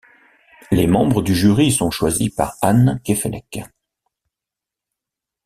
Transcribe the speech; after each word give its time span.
Les 0.71 0.87
membres 0.87 1.21
du 1.21 1.35
jury 1.35 1.71
sont 1.71 1.91
choisis 1.91 2.29
par 2.31 2.57
Anne 2.63 2.99
Queffélec. 3.03 3.61